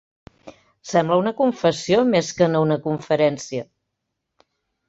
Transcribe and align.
Sembla 0.91 1.17
una 1.25 1.33
confessió, 1.41 2.01
més 2.15 2.31
que 2.39 2.49
no 2.55 2.65
una 2.69 2.79
conferència! 2.89 3.67